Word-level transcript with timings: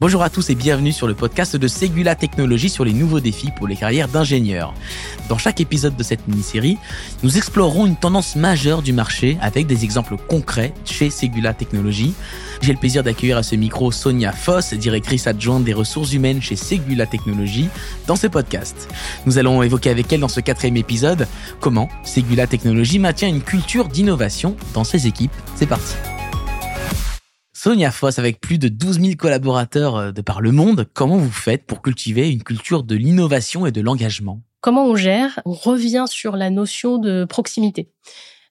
Bonjour 0.00 0.22
à 0.22 0.30
tous 0.30 0.48
et 0.48 0.54
bienvenue 0.54 0.92
sur 0.92 1.08
le 1.08 1.14
podcast 1.14 1.56
de 1.56 1.66
Segula 1.66 2.14
Technologies 2.14 2.68
sur 2.68 2.84
les 2.84 2.92
nouveaux 2.92 3.18
défis 3.18 3.50
pour 3.50 3.66
les 3.66 3.74
carrières 3.74 4.06
d'ingénieurs. 4.06 4.72
Dans 5.28 5.38
chaque 5.38 5.60
épisode 5.60 5.96
de 5.96 6.04
cette 6.04 6.28
mini-série, 6.28 6.78
nous 7.24 7.36
explorerons 7.36 7.84
une 7.84 7.96
tendance 7.96 8.36
majeure 8.36 8.82
du 8.82 8.92
marché 8.92 9.36
avec 9.40 9.66
des 9.66 9.82
exemples 9.82 10.16
concrets 10.16 10.72
chez 10.84 11.10
Segula 11.10 11.52
Technologies. 11.52 12.14
J'ai 12.60 12.74
le 12.74 12.78
plaisir 12.78 13.02
d'accueillir 13.02 13.38
à 13.38 13.42
ce 13.42 13.56
micro 13.56 13.90
Sonia 13.90 14.30
Foss, 14.30 14.72
directrice 14.72 15.26
adjointe 15.26 15.64
des 15.64 15.74
ressources 15.74 16.12
humaines 16.12 16.40
chez 16.40 16.54
Segula 16.54 17.06
Technologies, 17.06 17.68
dans 18.06 18.14
ce 18.14 18.28
podcast. 18.28 18.88
Nous 19.26 19.36
allons 19.38 19.64
évoquer 19.64 19.90
avec 19.90 20.12
elle 20.12 20.20
dans 20.20 20.28
ce 20.28 20.38
quatrième 20.38 20.76
épisode 20.76 21.26
comment 21.58 21.88
Segula 22.04 22.46
Technologies 22.46 23.00
maintient 23.00 23.26
une 23.26 23.42
culture 23.42 23.88
d'innovation 23.88 24.54
dans 24.74 24.84
ses 24.84 25.08
équipes. 25.08 25.34
C'est 25.56 25.66
parti. 25.66 25.96
Sonia 27.60 27.90
Foss, 27.90 28.20
avec 28.20 28.40
plus 28.40 28.56
de 28.56 28.68
12 28.68 29.00
000 29.00 29.12
collaborateurs 29.18 29.96
euh, 29.96 30.12
de 30.12 30.20
par 30.20 30.40
le 30.40 30.52
monde, 30.52 30.86
comment 30.94 31.16
vous 31.16 31.32
faites 31.32 31.66
pour 31.66 31.82
cultiver 31.82 32.30
une 32.30 32.44
culture 32.44 32.84
de 32.84 32.94
l'innovation 32.94 33.66
et 33.66 33.72
de 33.72 33.80
l'engagement? 33.80 34.40
Comment 34.60 34.86
on 34.86 34.94
gère? 34.94 35.40
On 35.44 35.54
revient 35.54 36.04
sur 36.06 36.36
la 36.36 36.50
notion 36.50 36.98
de 36.98 37.24
proximité. 37.24 37.88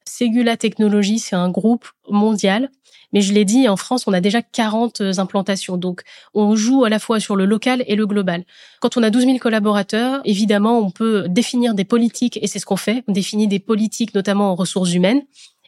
Segula 0.04 0.58
Technologies, 0.58 1.20
c'est 1.20 1.38
un 1.38 1.50
groupe 1.50 1.88
mondial. 2.10 2.70
Mais 3.14 3.22
je 3.22 3.32
l'ai 3.32 3.46
dit, 3.46 3.70
en 3.70 3.78
France, 3.78 4.08
on 4.08 4.12
a 4.12 4.20
déjà 4.20 4.42
40 4.42 5.00
implantations. 5.18 5.78
Donc, 5.78 6.02
on 6.34 6.58
joue 6.58 6.84
à 6.84 6.90
la 6.90 7.00
fois 7.00 7.22
sur 7.22 7.38
le 7.38 7.46
local 7.46 7.86
et 7.88 7.96
le 7.96 8.06
global. 8.06 8.44
Quand 8.82 8.98
on 8.98 9.04
a 9.04 9.10
12 9.10 9.24
000 9.24 9.38
collaborateurs, 9.38 10.20
évidemment, 10.26 10.80
on 10.80 10.92
peut 10.92 11.28
définir 11.30 11.76
des 11.76 11.86
politiques, 11.86 12.38
et 12.42 12.48
c'est 12.48 12.60
ce 12.60 12.66
qu'on 12.66 12.76
fait. 12.76 13.06
On 13.08 13.14
définit 13.14 13.48
des 13.48 13.60
politiques, 13.60 14.14
notamment 14.14 14.52
en 14.52 14.56
ressources 14.56 14.94
humaines. 14.94 15.22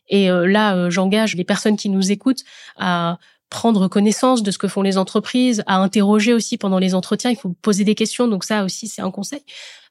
Et 0.10 0.30
euh, 0.30 0.48
là, 0.48 0.76
euh, 0.76 0.90
j'engage 0.90 1.36
les 1.36 1.44
personnes 1.44 1.78
qui 1.78 1.90
nous 1.90 2.12
écoutent 2.12 2.44
à 2.78 3.20
prendre 3.50 3.88
connaissance 3.88 4.44
de 4.44 4.52
ce 4.52 4.58
que 4.58 4.68
font 4.68 4.82
les 4.82 4.98
entreprises, 4.98 5.64
à 5.66 5.78
interroger 5.78 6.34
aussi 6.34 6.58
pendant 6.58 6.80
les 6.80 6.94
entretiens. 6.96 7.32
Il 7.32 7.36
faut 7.36 7.54
poser 7.62 7.84
des 7.84 7.96
questions, 7.96 8.28
donc 8.28 8.44
ça 8.44 8.64
aussi 8.64 8.88
c'est 8.88 9.02
un 9.02 9.12
conseil. 9.12 9.42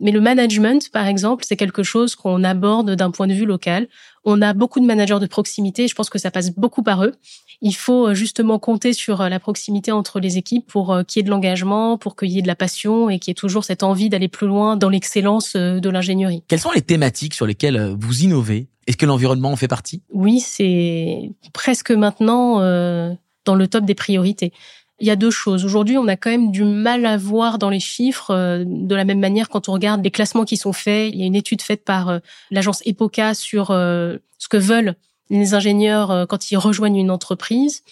Mais 0.01 0.13
le 0.13 0.21
management, 0.21 0.91
par 0.91 1.07
exemple, 1.07 1.45
c'est 1.47 1.57
quelque 1.57 1.83
chose 1.83 2.15
qu'on 2.15 2.45
aborde 2.45 2.95
d'un 2.95 3.11
point 3.11 3.27
de 3.27 3.35
vue 3.35 3.47
local. 3.47 3.89
On 4.25 4.43
a 4.43 4.53
beaucoup 4.53 4.81
de 4.81 4.87
managers 4.87 5.19
de 5.21 5.27
proximité. 5.27 5.89
Je 5.89 5.95
pense 5.95 6.11
que 6.11 6.19
ça 6.19 6.31
passe 6.31 6.51
beaucoup 6.51 6.83
par 6.83 7.05
eux. 7.05 7.15
Il 7.61 7.75
faut 7.75 8.09
euh, 8.09 8.15
justement 8.15 8.59
compter 8.61 8.93
sur 8.93 9.23
la 9.29 9.41
proximité 9.41 9.91
entre 9.91 10.21
les 10.21 10.39
équipes 10.39 10.67
pour 10.67 10.97
qu'il 11.07 11.21
y 11.21 11.21
ait 11.21 11.25
de 11.25 11.31
l'engagement, 11.31 11.99
pour 11.99 12.15
qu'il 12.15 12.31
y 12.31 12.39
ait 12.39 12.43
de 12.43 12.47
la 12.47 12.55
passion 12.55 13.11
et 13.11 13.19
qu'il 13.19 13.31
y 13.31 13.33
ait 13.33 13.35
toujours 13.35 13.65
cette 13.65 13.83
envie 13.83 14.09
d'aller 14.09 14.29
plus 14.29 14.47
loin 14.47 14.77
dans 14.77 14.89
l'excellence 14.89 15.57
de 15.57 15.91
l'ingénierie. 15.91 16.45
Quelles 16.47 16.61
sont 16.61 16.71
les 16.73 16.83
thématiques 16.83 17.35
sur 17.35 17.47
lesquelles 17.47 17.97
vous 17.99 18.23
innovez? 18.23 18.69
Est-ce 18.89 18.97
que 18.97 19.05
l'environnement 19.05 19.53
en 19.53 19.57
fait 19.57 19.69
partie? 19.69 20.03
Oui, 20.15 20.41
c'est 20.41 21.31
presque 21.53 21.91
maintenant 21.91 22.63
euh, 22.63 23.13
dans 23.49 23.55
le 23.55 23.67
top 23.67 23.85
des 23.85 23.95
priorités. 23.95 24.53
Il 25.01 25.07
y 25.07 25.11
a 25.11 25.17
deux 25.17 25.31
choses. 25.31 25.65
Aujourd'hui, 25.65 25.97
on 25.97 26.09
a 26.09 26.17
quand 26.17 26.31
même 26.31 26.51
du 26.51 26.65
mal 26.65 27.07
à 27.07 27.17
voir 27.17 27.59
dans 27.59 27.71
les 27.71 27.81
chiffres. 27.81 28.31
Euh, 28.31 28.65
de 28.67 28.95
la 28.95 29.05
même 29.05 29.21
manière, 29.21 29.49
quand 29.49 29.69
on 29.69 29.73
regarde 29.73 30.03
les 30.03 30.11
classements 30.11 30.45
qui 30.45 30.57
sont 30.57 30.73
faits, 30.73 31.11
il 31.13 31.21
y 31.21 31.23
a 31.23 31.27
une 31.27 31.37
étude 31.37 31.63
faite 31.63 31.85
par 31.85 32.09
euh, 32.09 32.19
l'agence 32.51 32.83
EPOCA 32.85 33.35
sur 33.35 33.69
ce 33.69 34.49
que 34.49 34.57
veulent 34.57 34.95
les 35.31 35.55
ingénieurs 35.55 36.27
quand 36.29 36.51
ils 36.51 36.57
rejoignent 36.57 36.97
une 36.97 37.11
entreprise 37.11 37.83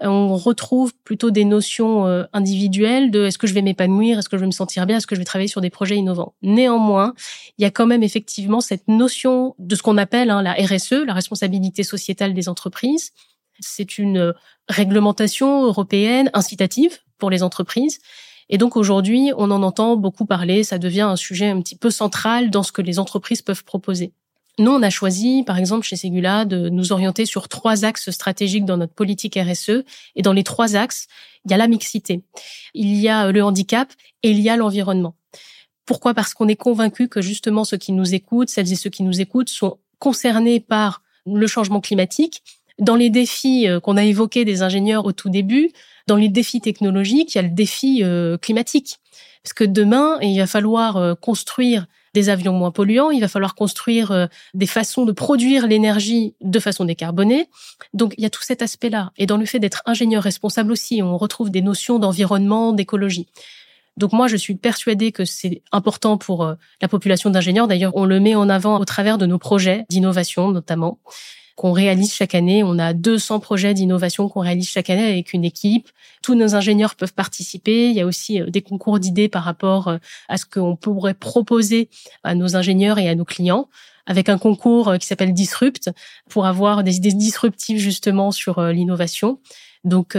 on 0.00 0.36
retrouve 0.36 0.92
plutôt 1.04 1.30
des 1.30 1.44
notions 1.44 2.06
euh, 2.06 2.24
individuelles 2.32 3.10
de 3.10 3.24
est-ce 3.24 3.38
que 3.38 3.46
je 3.46 3.54
vais 3.54 3.62
m'épanouir, 3.62 4.18
est-ce 4.18 4.28
que 4.28 4.36
je 4.36 4.42
vais 4.42 4.46
me 4.46 4.52
sentir 4.52 4.86
bien, 4.86 4.98
est-ce 4.98 5.06
que 5.06 5.14
je 5.14 5.20
vais 5.20 5.24
travailler 5.24 5.48
sur 5.48 5.60
des 5.60 5.70
projets 5.70 5.96
innovants. 5.96 6.34
Néanmoins, 6.42 7.14
il 7.58 7.62
y 7.62 7.64
a 7.64 7.70
quand 7.70 7.86
même 7.86 8.02
effectivement 8.02 8.60
cette 8.60 8.88
notion 8.88 9.54
de 9.58 9.74
ce 9.74 9.82
qu'on 9.82 9.96
appelle 9.96 10.30
hein, 10.30 10.42
la 10.42 10.52
RSE, 10.52 11.04
la 11.06 11.14
responsabilité 11.14 11.82
sociétale 11.82 12.34
des 12.34 12.48
entreprises. 12.48 13.12
C'est 13.60 13.98
une 13.98 14.18
euh, 14.18 14.32
réglementation 14.68 15.64
européenne 15.64 16.30
incitative 16.34 16.98
pour 17.18 17.30
les 17.30 17.42
entreprises. 17.42 18.00
Et 18.48 18.58
donc 18.58 18.76
aujourd'hui, 18.76 19.32
on 19.36 19.50
en 19.50 19.62
entend 19.62 19.96
beaucoup 19.96 20.26
parler, 20.26 20.62
ça 20.62 20.78
devient 20.78 21.00
un 21.02 21.16
sujet 21.16 21.48
un 21.48 21.60
petit 21.60 21.76
peu 21.76 21.90
central 21.90 22.50
dans 22.50 22.62
ce 22.62 22.72
que 22.72 22.82
les 22.82 22.98
entreprises 22.98 23.42
peuvent 23.42 23.64
proposer. 23.64 24.12
Nous, 24.58 24.70
on 24.70 24.82
a 24.82 24.88
choisi, 24.88 25.42
par 25.42 25.58
exemple, 25.58 25.86
chez 25.86 25.96
Segula, 25.96 26.46
de 26.46 26.70
nous 26.70 26.92
orienter 26.92 27.26
sur 27.26 27.48
trois 27.48 27.84
axes 27.84 28.10
stratégiques 28.10 28.64
dans 28.64 28.78
notre 28.78 28.94
politique 28.94 29.38
RSE. 29.38 29.84
Et 30.14 30.22
dans 30.22 30.32
les 30.32 30.44
trois 30.44 30.76
axes, 30.76 31.08
il 31.44 31.50
y 31.50 31.54
a 31.54 31.58
la 31.58 31.68
mixité, 31.68 32.22
il 32.72 32.96
y 32.96 33.08
a 33.08 33.30
le 33.30 33.44
handicap 33.44 33.92
et 34.22 34.30
il 34.30 34.40
y 34.40 34.48
a 34.48 34.56
l'environnement. 34.56 35.14
Pourquoi? 35.84 36.14
Parce 36.14 36.32
qu'on 36.32 36.48
est 36.48 36.56
convaincu 36.56 37.08
que 37.08 37.20
justement 37.20 37.64
ceux 37.64 37.76
qui 37.76 37.92
nous 37.92 38.14
écoutent, 38.14 38.48
celles 38.48 38.72
et 38.72 38.76
ceux 38.76 38.90
qui 38.90 39.02
nous 39.02 39.20
écoutent, 39.20 39.50
sont 39.50 39.78
concernés 39.98 40.58
par 40.58 41.02
le 41.26 41.46
changement 41.46 41.80
climatique. 41.80 42.42
Dans 42.78 42.96
les 42.96 43.08
défis 43.08 43.68
euh, 43.68 43.80
qu'on 43.80 43.96
a 43.96 44.04
évoqués 44.04 44.44
des 44.44 44.62
ingénieurs 44.62 45.06
au 45.06 45.12
tout 45.12 45.30
début, 45.30 45.70
dans 46.06 46.16
les 46.16 46.28
défis 46.28 46.60
technologiques, 46.60 47.34
il 47.34 47.38
y 47.38 47.40
a 47.40 47.42
le 47.42 47.50
défi 47.50 48.02
euh, 48.02 48.36
climatique. 48.36 48.98
Parce 49.42 49.54
que 49.54 49.64
demain, 49.64 50.18
il 50.20 50.38
va 50.38 50.46
falloir 50.46 50.96
euh, 50.96 51.14
construire 51.14 51.86
des 52.12 52.28
avions 52.28 52.52
moins 52.52 52.70
polluants, 52.70 53.10
il 53.10 53.20
va 53.20 53.28
falloir 53.28 53.54
construire 53.54 54.28
des 54.54 54.66
façons 54.66 55.04
de 55.04 55.12
produire 55.12 55.66
l'énergie 55.66 56.34
de 56.40 56.58
façon 56.58 56.86
décarbonée. 56.86 57.50
Donc 57.92 58.14
il 58.16 58.22
y 58.22 58.26
a 58.26 58.30
tout 58.30 58.42
cet 58.42 58.62
aspect-là. 58.62 59.12
Et 59.18 59.26
dans 59.26 59.36
le 59.36 59.44
fait 59.44 59.58
d'être 59.58 59.82
ingénieur 59.84 60.22
responsable 60.22 60.72
aussi, 60.72 61.02
on 61.02 61.18
retrouve 61.18 61.50
des 61.50 61.60
notions 61.60 61.98
d'environnement, 61.98 62.72
d'écologie. 62.72 63.26
Donc 63.98 64.14
moi, 64.14 64.28
je 64.28 64.36
suis 64.36 64.54
persuadée 64.54 65.12
que 65.12 65.26
c'est 65.26 65.60
important 65.72 66.16
pour 66.16 66.54
la 66.80 66.88
population 66.88 67.28
d'ingénieurs. 67.28 67.68
D'ailleurs, 67.68 67.94
on 67.94 68.06
le 68.06 68.18
met 68.18 68.34
en 68.34 68.48
avant 68.48 68.80
au 68.80 68.86
travers 68.86 69.18
de 69.18 69.26
nos 69.26 69.38
projets 69.38 69.84
d'innovation, 69.90 70.50
notamment 70.50 70.98
qu'on 71.56 71.72
réalise 71.72 72.12
chaque 72.12 72.34
année. 72.34 72.62
On 72.62 72.78
a 72.78 72.92
200 72.92 73.40
projets 73.40 73.74
d'innovation 73.74 74.28
qu'on 74.28 74.40
réalise 74.40 74.68
chaque 74.68 74.90
année 74.90 75.06
avec 75.06 75.32
une 75.32 75.44
équipe. 75.44 75.88
Tous 76.22 76.34
nos 76.34 76.54
ingénieurs 76.54 76.94
peuvent 76.94 77.14
participer. 77.14 77.88
Il 77.88 77.96
y 77.96 78.00
a 78.00 78.06
aussi 78.06 78.40
euh, 78.40 78.50
des 78.50 78.62
concours 78.62 79.00
d'idées 79.00 79.28
par 79.28 79.42
rapport 79.42 79.88
euh, 79.88 79.96
à 80.28 80.36
ce 80.36 80.44
qu'on 80.44 80.76
pourrait 80.76 81.14
proposer 81.14 81.88
à 82.22 82.34
nos 82.34 82.56
ingénieurs 82.56 82.98
et 82.98 83.08
à 83.08 83.14
nos 83.14 83.24
clients 83.24 83.68
avec 84.08 84.28
un 84.28 84.38
concours 84.38 84.88
euh, 84.88 84.96
qui 84.98 85.06
s'appelle 85.06 85.32
Disrupt 85.32 85.90
pour 86.28 86.46
avoir 86.46 86.84
des 86.84 86.98
idées 86.98 87.12
disruptives 87.12 87.78
justement 87.78 88.30
sur 88.30 88.62
l'innovation. 88.62 89.40
Donc 89.84 90.16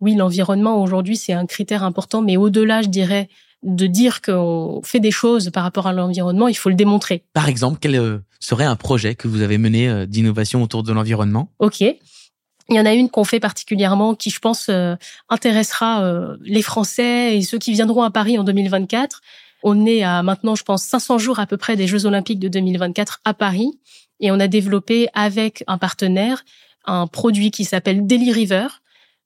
oui, 0.00 0.14
l'environnement 0.14 0.80
aujourd'hui 0.80 1.16
c'est 1.16 1.32
un 1.32 1.46
critère 1.46 1.82
important, 1.82 2.22
mais 2.22 2.36
au-delà, 2.36 2.82
je 2.82 2.88
dirais, 2.88 3.28
de 3.62 3.86
dire 3.86 4.22
qu'on 4.22 4.80
fait 4.84 5.00
des 5.00 5.10
choses 5.10 5.50
par 5.50 5.62
rapport 5.62 5.86
à 5.86 5.92
l'environnement, 5.92 6.48
il 6.48 6.54
faut 6.54 6.68
le 6.68 6.74
démontrer. 6.74 7.24
Par 7.32 7.48
exemple, 7.48 7.78
quel 7.80 7.96
euh, 7.96 8.18
serait 8.40 8.64
un 8.64 8.76
projet 8.76 9.14
que 9.14 9.28
vous 9.28 9.42
avez 9.42 9.58
mené 9.58 9.88
euh, 9.88 10.06
d'innovation 10.06 10.62
autour 10.62 10.82
de 10.82 10.92
l'environnement? 10.92 11.50
Ok. 11.58 11.80
Il 11.80 12.76
y 12.76 12.80
en 12.80 12.86
a 12.86 12.92
une 12.92 13.08
qu'on 13.08 13.24
fait 13.24 13.40
particulièrement 13.40 14.14
qui, 14.14 14.30
je 14.30 14.38
pense, 14.38 14.68
euh, 14.68 14.94
intéressera 15.30 16.36
les 16.42 16.60
Français 16.60 17.38
et 17.38 17.42
ceux 17.42 17.58
qui 17.58 17.72
viendront 17.72 18.02
à 18.02 18.10
Paris 18.10 18.38
en 18.38 18.44
2024. 18.44 19.22
On 19.62 19.86
est 19.86 20.02
à 20.02 20.22
maintenant, 20.22 20.54
je 20.54 20.64
pense, 20.64 20.84
500 20.84 21.16
jours 21.18 21.38
à 21.40 21.46
peu 21.46 21.56
près 21.56 21.76
des 21.76 21.86
Jeux 21.86 22.04
Olympiques 22.04 22.38
de 22.38 22.48
2024 22.48 23.20
à 23.24 23.32
Paris. 23.32 23.80
Et 24.20 24.30
on 24.30 24.38
a 24.38 24.48
développé 24.48 25.08
avec 25.14 25.64
un 25.66 25.78
partenaire 25.78 26.44
un 26.88 27.06
produit 27.06 27.50
qui 27.50 27.64
s'appelle 27.64 28.06
Daily 28.06 28.32
River. 28.32 28.66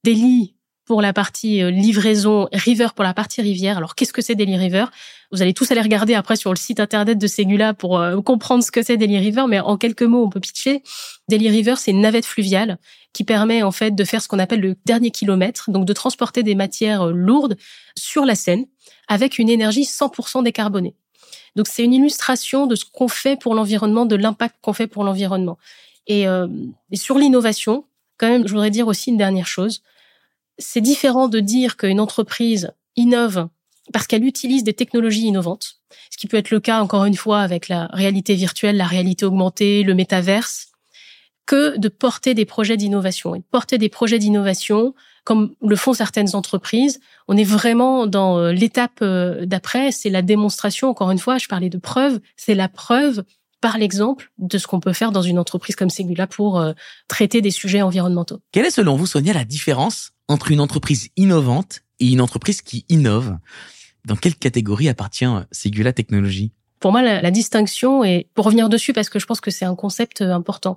Daily 0.03 0.55
pour 0.85 1.01
la 1.01 1.13
partie 1.13 1.61
euh, 1.61 1.69
livraison, 1.69 2.47
River 2.51 2.87
pour 2.95 3.03
la 3.03 3.13
partie 3.13 3.41
rivière. 3.41 3.77
Alors, 3.77 3.95
qu'est-ce 3.95 4.13
que 4.13 4.21
c'est 4.21 4.35
Daily 4.35 4.57
River? 4.57 4.85
Vous 5.31 5.41
allez 5.41 5.53
tous 5.53 5.71
aller 5.71 5.81
regarder 5.81 6.13
après 6.13 6.35
sur 6.35 6.51
le 6.51 6.57
site 6.57 6.79
internet 6.79 7.17
de 7.17 7.27
Segula 7.27 7.73
pour 7.73 7.99
euh, 7.99 8.21
comprendre 8.21 8.63
ce 8.63 8.71
que 8.71 8.83
c'est 8.83 8.97
Daily 8.97 9.17
River, 9.17 9.45
mais 9.47 9.59
en 9.59 9.77
quelques 9.77 10.03
mots, 10.03 10.23
on 10.25 10.29
peut 10.29 10.39
pitcher. 10.39 10.83
Daily 11.29 11.49
River, 11.49 11.75
c'est 11.77 11.91
une 11.91 12.01
navette 12.01 12.25
fluviale 12.25 12.77
qui 13.13 13.23
permet 13.23 13.63
en 13.63 13.71
fait 13.71 13.91
de 13.91 14.03
faire 14.03 14.21
ce 14.21 14.27
qu'on 14.27 14.39
appelle 14.39 14.59
le 14.59 14.75
dernier 14.85 15.11
kilomètre, 15.11 15.71
donc 15.71 15.85
de 15.85 15.93
transporter 15.93 16.43
des 16.43 16.55
matières 16.55 17.07
euh, 17.07 17.11
lourdes 17.13 17.55
sur 17.95 18.25
la 18.25 18.35
Seine 18.35 18.65
avec 19.07 19.39
une 19.39 19.49
énergie 19.49 19.83
100% 19.83 20.43
décarbonée. 20.43 20.95
Donc, 21.55 21.67
c'est 21.67 21.83
une 21.83 21.93
illustration 21.93 22.67
de 22.67 22.75
ce 22.75 22.83
qu'on 22.85 23.07
fait 23.07 23.39
pour 23.39 23.53
l'environnement, 23.53 24.05
de 24.05 24.15
l'impact 24.15 24.55
qu'on 24.61 24.73
fait 24.73 24.87
pour 24.87 25.03
l'environnement. 25.03 25.57
Et, 26.07 26.23
et 26.23 26.95
sur 26.95 27.17
l'innovation, 27.17 27.85
quand 28.17 28.27
même, 28.27 28.47
je 28.47 28.51
voudrais 28.51 28.71
dire 28.71 28.87
aussi 28.87 29.11
une 29.11 29.17
dernière 29.17 29.45
chose 29.45 29.83
c'est 30.57 30.81
différent 30.81 31.27
de 31.27 31.39
dire 31.39 31.77
qu'une 31.77 31.99
entreprise 31.99 32.71
innove 32.95 33.47
parce 33.91 34.07
qu'elle 34.07 34.23
utilise 34.23 34.63
des 34.63 34.73
technologies 34.73 35.27
innovantes, 35.27 35.75
ce 36.09 36.17
qui 36.17 36.27
peut 36.27 36.37
être 36.37 36.51
le 36.51 36.59
cas 36.59 36.81
encore 36.81 37.05
une 37.05 37.15
fois 37.15 37.41
avec 37.41 37.67
la 37.67 37.87
réalité 37.87 38.35
virtuelle, 38.35 38.77
la 38.77 38.87
réalité 38.87 39.25
augmentée, 39.25 39.83
le 39.83 39.93
métaverse, 39.93 40.69
que 41.45 41.77
de 41.77 41.89
porter 41.89 42.33
des 42.33 42.45
projets 42.45 42.77
d'innovation. 42.77 43.35
Et 43.35 43.41
porter 43.51 43.77
des 43.77 43.89
projets 43.89 44.19
d'innovation, 44.19 44.95
comme 45.25 45.53
le 45.61 45.75
font 45.75 45.93
certaines 45.93 46.35
entreprises, 46.35 47.01
on 47.27 47.35
est 47.35 47.43
vraiment 47.43 48.07
dans 48.07 48.37
euh, 48.37 48.53
l'étape 48.53 48.99
euh, 49.01 49.45
d'après, 49.45 49.91
c'est 49.91 50.09
la 50.09 50.21
démonstration, 50.21 50.89
encore 50.89 51.11
une 51.11 51.19
fois, 51.19 51.37
je 51.37 51.47
parlais 51.47 51.69
de 51.69 51.77
preuve, 51.77 52.21
c'est 52.37 52.55
la 52.55 52.69
preuve 52.69 53.23
par 53.63 53.77
l'exemple 53.77 54.29
de 54.39 54.57
ce 54.57 54.67
qu'on 54.67 54.81
peut 54.81 54.91
faire 54.91 55.13
dans 55.13 55.21
une 55.21 55.39
entreprise 55.39 55.77
comme 55.77 55.89
Segula 55.89 56.27
pour 56.27 56.59
euh, 56.59 56.73
traiter 57.07 57.39
des 57.39 57.49
sujets 57.49 57.81
environnementaux. 57.81 58.41
Quelle 58.51 58.65
est 58.65 58.71
selon 58.71 58.97
vous, 58.97 59.05
Sonia, 59.05 59.31
la 59.31 59.45
différence 59.45 60.11
entre 60.27 60.51
une 60.51 60.59
entreprise 60.59 61.07
innovante 61.15 61.79
et 62.01 62.11
une 62.11 62.19
entreprise 62.19 62.61
qui 62.61 62.85
innove? 62.89 63.37
Dans 64.03 64.17
quelle 64.17 64.35
catégorie 64.35 64.89
appartient 64.89 65.29
Segula 65.53 65.93
Technologies? 65.93 66.51
Pour 66.81 66.91
moi, 66.91 67.01
la, 67.01 67.31
distinction, 67.31 68.03
et 68.03 68.27
pour 68.33 68.43
revenir 68.43 68.67
dessus, 68.67 68.91
parce 68.91 69.07
que 69.07 69.17
je 69.17 69.25
pense 69.25 69.39
que 69.39 69.49
c'est 69.49 69.63
un 69.63 69.75
concept 69.75 70.19
euh, 70.19 70.33
important, 70.33 70.75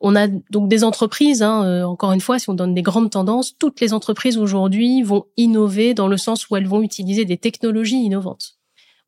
On 0.00 0.16
a 0.16 0.26
donc 0.26 0.68
des 0.68 0.82
entreprises, 0.82 1.42
hein, 1.42 1.62
euh, 1.64 1.84
encore 1.84 2.10
une 2.10 2.20
fois, 2.20 2.40
si 2.40 2.50
on 2.50 2.54
donne 2.54 2.74
des 2.74 2.82
grandes 2.82 3.10
tendances, 3.10 3.56
toutes 3.56 3.80
les 3.80 3.92
entreprises 3.92 4.36
aujourd'hui 4.36 5.04
vont 5.04 5.26
innover 5.36 5.94
dans 5.94 6.08
le 6.08 6.16
sens 6.16 6.50
où 6.50 6.56
elles 6.56 6.66
vont 6.66 6.82
utiliser 6.82 7.24
des 7.24 7.36
technologies 7.36 8.02
innovantes. 8.02 8.59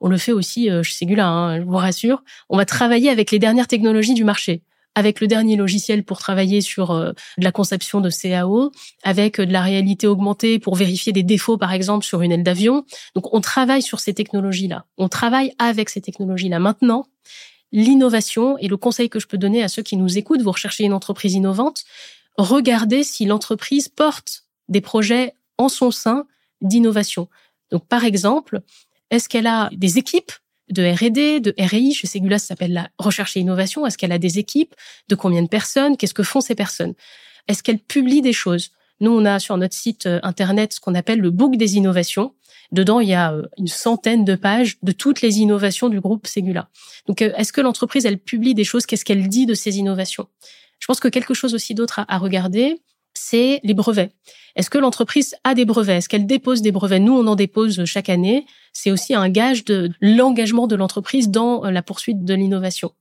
On 0.03 0.09
le 0.09 0.19
fait 0.19 0.33
aussi 0.33 0.69
euh, 0.69 0.83
chez 0.83 0.95
Segula, 0.95 1.29
hein, 1.29 1.61
je 1.61 1.65
vous 1.65 1.77
rassure. 1.77 2.23
On 2.51 2.57
va 2.57 2.65
travailler 2.65 3.09
avec 3.09 3.31
les 3.31 3.39
dernières 3.39 3.69
technologies 3.69 4.15
du 4.15 4.25
marché 4.25 4.63
avec 4.95 5.21
le 5.21 5.27
dernier 5.27 5.57
logiciel 5.57 6.05
pour 6.05 6.19
travailler 6.19 6.61
sur 6.61 6.91
euh, 6.91 7.13
de 7.39 7.45
la 7.45 7.53
conception 7.53 8.01
de 8.01 8.11
CAO, 8.11 8.73
avec 9.03 9.41
euh, 9.41 9.47
de 9.47 9.53
la 9.53 9.63
réalité 9.63 10.07
augmentée 10.07 10.59
pour 10.59 10.75
vérifier 10.75 11.13
des 11.13 11.23
défauts, 11.23 11.57
par 11.57 11.73
exemple, 11.73 12.05
sur 12.05 12.23
une 12.23 12.33
aile 12.33 12.43
d'avion. 12.43 12.85
Donc, 13.15 13.33
on 13.33 13.41
travaille 13.41 13.83
sur 13.83 14.01
ces 14.01 14.15
technologies-là. 14.15 14.85
On 14.99 15.09
travaille 15.09 15.55
avec 15.59 15.89
ces 15.89 16.01
technologies-là. 16.01 16.59
Maintenant, 16.59 17.07
l'innovation 17.73 18.59
et 18.59 18.69
le 18.69 18.77
conseil 18.77 19.09
que 19.09 19.19
je 19.19 19.27
peux 19.27 19.39
donner 19.39 19.63
à 19.63 19.69
ceux 19.69 19.83
qui 19.83 19.97
nous 19.97 20.19
écoutent, 20.19 20.43
vous 20.43 20.53
recherchez 20.53 20.85
une 20.85 20.93
entreprise 20.93 21.33
innovante, 21.33 21.85
regardez 22.37 23.03
si 23.03 23.25
l'entreprise 23.25 23.89
porte 23.89 24.45
des 24.69 24.83
projets 24.83 25.33
en 25.57 25.69
son 25.69 25.91
sein 25.91 26.27
d'innovation. 26.61 27.29
Donc, 27.71 27.87
par 27.87 28.05
exemple, 28.05 28.63
est-ce 29.13 29.29
qu'elle 29.29 29.47
a 29.47 29.71
des 29.73 29.99
équipes 29.99 30.33
de 30.71 30.83
R&D, 30.83 31.41
de 31.41 31.55
RI. 31.59 31.93
Chez 31.93 32.07
Segula, 32.07 32.39
ça 32.39 32.49
s'appelle 32.49 32.73
la 32.73 32.91
recherche 32.99 33.37
et 33.37 33.41
innovation. 33.41 33.87
Est-ce 33.87 33.99
qu'elle 33.99 34.13
a 34.13 34.19
des 34.19 34.39
équipes 34.39 34.75
De 35.09 35.15
combien 35.15 35.43
de 35.43 35.49
personnes 35.49 35.97
Qu'est-ce 35.97 36.15
que 36.15 36.23
font 36.23 36.41
ces 36.41 36.55
personnes? 36.55 36.95
Est-ce 37.47 37.63
qu'elle 37.63 37.79
publie 37.79 38.23
des 38.23 38.33
choses? 38.33 38.71
Nous, 39.01 39.11
on 39.11 39.25
a 39.25 39.39
sur 39.39 39.57
notre 39.57 39.75
site 39.75 40.07
euh, 40.07 40.21
internet 40.23 40.73
ce 40.73 40.81
qu'on 40.81 40.95
appelle 40.95 41.19
le 41.19 41.31
book 41.31 41.57
des 41.57 41.77
innovations. 41.77 42.35
Dedans, 42.71 43.01
il 43.01 43.09
y 43.09 43.15
a 43.15 43.33
euh, 43.33 43.43
une 43.59 43.67
centaine 43.67 44.25
de 44.25 44.35
pages 44.35 44.79
de 44.83 44.93
toutes 44.93 45.21
les 45.21 45.41
innovations 45.41 45.89
du 45.89 46.01
groupe 46.01 46.27
Segula. 46.27 46.71
Donc, 47.07 47.21
euh, 47.21 47.33
est-ce 47.37 47.53
que 47.53 47.61
l'entreprise, 47.61 48.07
elle 48.07 48.19
publie 48.19 48.55
des 48.55 48.65
choses? 48.65 48.87
Qu'est-ce 48.87 49.05
qu'elle 49.05 49.29
dit 49.29 49.45
de 49.45 49.55
ces 49.55 49.79
innovations? 49.79 50.29
Je 50.79 50.87
pense 50.87 51.01
que 51.01 51.09
quelque 51.09 51.35
chose 51.35 51.55
aussi 51.55 51.75
d'autre 51.75 52.05
à 52.07 52.19
regarder, 52.19 52.81
c'est 53.23 53.61
les 53.63 53.75
brevets. 53.75 54.13
Est-ce 54.57 54.69
que 54.69 54.79
l'entreprise 54.79 55.35
a 55.45 55.55
des 55.55 55.65
brevets? 55.65 55.99
Est-ce 55.99 56.09
qu'elle 56.09 56.27
dépose 56.27 56.61
des 56.61 56.73
brevets? 56.73 57.01
Nous, 57.01 57.17
on 57.17 57.27
en 57.27 57.37
dépose 57.37 57.85
chaque 57.85 58.09
année. 58.09 58.45
C'est 58.73 58.91
aussi 58.91 59.15
un 59.15 59.29
gage 59.29 59.65
de 59.65 59.91
l'engagement 60.01 60.67
de 60.67 60.77
l'entreprise 60.77 61.29
dans 61.29 61.63
la 61.63 61.83
poursuite 61.83 62.25
de 62.25 62.35
l'innovation. 62.35 62.93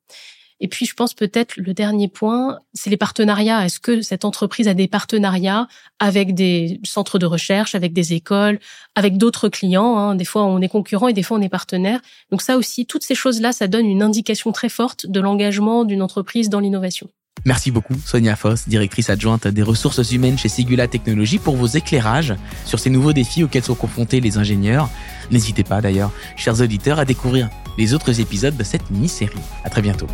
Et 0.64 0.68
puis, 0.68 0.86
je 0.86 0.94
pense 0.94 1.16
peut-être 1.16 1.58
le 1.58 1.74
dernier 1.74 2.08
point, 2.08 2.60
c'est 2.74 2.92
les 2.92 2.98
partenariats. 2.98 3.66
Est-ce 3.66 3.80
que 3.80 4.02
cette 4.02 4.24
entreprise 4.24 4.68
a 4.68 4.76
des 4.76 4.88
partenariats 4.88 5.68
avec 5.98 6.36
des 6.36 6.80
centres 6.84 7.18
de 7.18 7.26
recherche, 7.26 7.74
avec 7.74 7.92
des 7.94 8.14
écoles, 8.14 8.60
avec 8.94 9.18
d'autres 9.18 9.50
clients 9.50 9.98
hein? 9.98 10.14
Des 10.14 10.24
fois, 10.26 10.44
on 10.44 10.62
est 10.62 10.70
concurrent 10.70 11.08
et 11.08 11.14
des 11.14 11.24
fois, 11.24 11.38
on 11.38 11.42
est 11.42 11.50
partenaire. 11.50 12.00
Donc 12.30 12.44
ça 12.44 12.58
aussi, 12.58 12.86
toutes 12.86 13.04
ces 13.04 13.16
choses-là, 13.16 13.54
ça 13.54 13.68
donne 13.68 13.88
une 13.88 14.04
indication 14.04 14.52
très 14.52 14.70
forte 14.70 15.08
de 15.08 15.20
l'engagement 15.20 15.84
d'une 15.84 16.04
entreprise 16.04 16.50
dans 16.50 16.60
l'innovation. 16.60 17.10
Merci 17.46 17.72
beaucoup 17.72 17.96
Sonia 18.06 18.36
Foss, 18.36 18.68
directrice 18.68 19.10
adjointe 19.10 19.48
des 19.48 19.64
ressources 19.64 20.12
humaines 20.12 20.38
chez 20.38 20.48
Sigula 20.48 20.88
Technologies 20.88 21.40
pour 21.40 21.56
vos 21.56 21.66
éclairages 21.66 22.36
sur 22.66 22.78
ces 22.78 22.92
nouveaux 22.92 23.14
défis 23.14 23.44
auxquels 23.44 23.64
sont 23.64 23.74
confrontés 23.74 24.20
les 24.20 24.38
ingénieurs. 24.38 24.90
N'hésitez 25.32 25.64
pas 25.64 25.82
d'ailleurs, 25.82 26.12
chers 26.36 26.62
auditeurs, 26.62 27.00
à 27.00 27.06
découvrir 27.06 27.50
les 27.80 27.96
autres 27.96 28.20
épisodes 28.20 28.56
de 28.56 28.64
cette 28.64 28.92
mini-série. 28.92 29.40
À 29.64 29.70
très 29.70 29.82
bientôt. 29.82 30.08